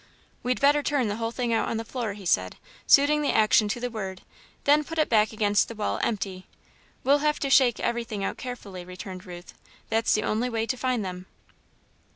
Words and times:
"We'd 0.41 0.59
better 0.59 0.81
turn 0.81 1.09
the 1.09 1.17
whole 1.17 1.29
thing 1.29 1.53
out 1.53 1.67
on 1.69 1.77
the 1.77 1.85
floor," 1.85 2.13
he 2.13 2.25
said, 2.25 2.55
suiting 2.87 3.21
the 3.21 3.29
action 3.31 3.67
to 3.67 3.79
the 3.79 3.91
word, 3.91 4.23
then 4.63 4.83
put 4.83 4.97
it 4.97 5.09
back 5.09 5.31
against 5.31 5.67
the 5.67 5.75
wall, 5.75 5.99
empty. 6.01 6.47
"We'll 7.03 7.19
have 7.19 7.37
to 7.41 7.51
shake 7.51 7.79
everything 7.79 8.23
out, 8.23 8.35
carefully," 8.39 8.83
returned 8.83 9.27
Ruth, 9.27 9.53
"that's 9.89 10.13
the 10.15 10.23
only 10.23 10.49
way 10.49 10.65
to 10.65 10.75
find 10.75 11.05
them." 11.05 11.27